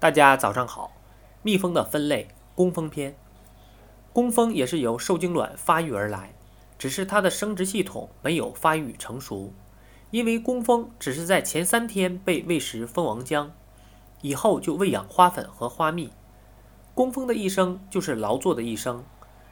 [0.00, 0.92] 大家早上好。
[1.42, 3.16] 蜜蜂的分类，工蜂篇。
[4.12, 6.34] 工蜂也是由受精卵发育而来，
[6.78, 9.52] 只是它的生殖系统没有发育成熟。
[10.12, 13.48] 因为工蜂只是在前三天被喂食蜂王浆，
[14.20, 16.12] 以后就喂养花粉和花蜜。
[16.94, 19.02] 工蜂的一生就是劳作的一生，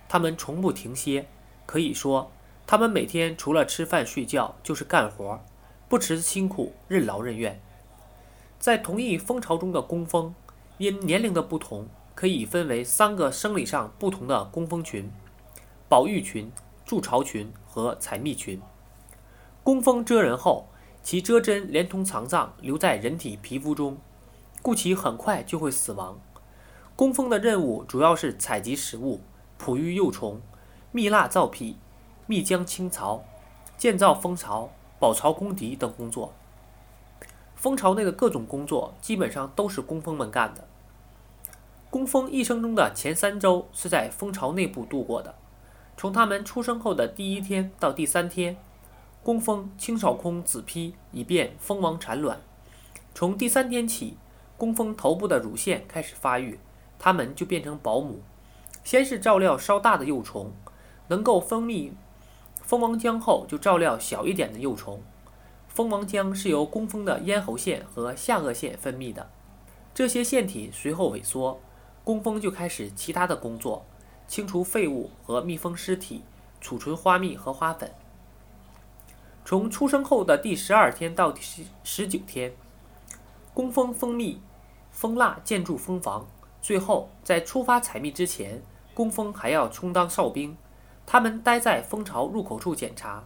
[0.08, 1.26] 它们从不停歇，
[1.66, 2.30] 可以说，
[2.68, 5.44] 它们每天除了吃饭睡觉就是干活，
[5.88, 7.60] 不辞辛苦，任劳任怨。
[8.58, 10.34] 在同一蜂巢中的工蜂，
[10.78, 15.10] 因年龄的不同，可以分为三个生理上不同的工蜂群：
[15.88, 16.50] 保育群、
[16.84, 18.60] 筑巢群和采蜜群。
[19.62, 20.68] 工蜂蛰人后，
[21.02, 23.98] 其蛰针连同肠脏留在人体皮肤中，
[24.62, 26.18] 故其很快就会死亡。
[26.96, 29.20] 工蜂的任务主要是采集食物、
[29.58, 30.40] 哺育幼虫、
[30.92, 31.76] 蜜蜡造坯、
[32.26, 33.22] 蜜浆清槽、
[33.76, 36.32] 建造蜂巢、保巢公敌等工作。
[37.66, 40.68] 蜂巢内的各种工作基本上都是工蜂们干的。
[41.90, 45.34] 工蜂一生中的前三周是在蜂巢内部度过的，
[45.96, 48.56] 从它们出生后的第一天到第三天，
[49.20, 52.38] 工蜂清扫空子坯，以便蜂王产卵。
[53.12, 54.16] 从第三天起，
[54.56, 56.60] 工蜂头部的乳腺开始发育。
[57.00, 58.20] 它们就变成保姆，
[58.84, 60.52] 先是照料稍大的幼虫，
[61.08, 61.90] 能够分泌
[62.62, 65.02] 蜂王浆后，就照料小一点的幼虫。
[65.76, 69.28] 蜂王浆是由工蜂的咽喉腺和下颚腺分泌的，
[69.92, 71.60] 这些腺体随后萎缩，
[72.02, 73.84] 工蜂就开始其他的工作，
[74.26, 76.24] 清除废物和蜜蜂尸体，
[76.62, 77.92] 储存花蜜和花粉。
[79.44, 82.54] 从出生后的第十二天到第十十九天，
[83.52, 84.40] 工蜂蜂蜜、
[84.90, 86.26] 蜂蜡建筑蜂房。
[86.62, 88.62] 最后，在出发采蜜之前，
[88.94, 90.56] 工蜂还要充当哨兵。
[91.04, 93.24] 他们待在蜂巢入口处检查，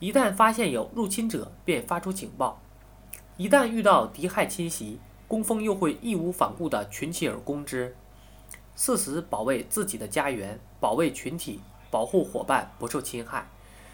[0.00, 2.58] 一旦发现有入侵者，便发出警报。
[3.36, 4.98] 一旦遇到敌害侵袭，
[5.28, 7.94] 工蜂又会义无反顾地群起而攻之，
[8.74, 13.46] 誓死保卫自己的家园，保卫群体，保护伙伴不受侵害，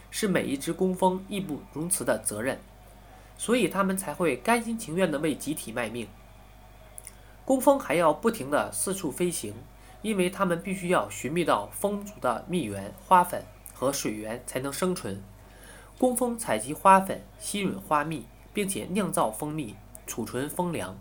[0.09, 2.61] 是每一只工蜂义不容辞的责任。
[3.37, 6.07] 所以，他们才会甘心情愿地为集体卖命。
[7.45, 9.53] 工蜂还要不停地四处飞行，
[10.03, 13.45] 因为它们必须要寻觅到蜂族的蜜源、花粉
[13.75, 15.21] 和水源才能生存。
[15.99, 19.75] 工蜂采集花粉，吸吮花蜜，并且酿造蜂蜜，
[20.07, 20.95] 储存蜂粮。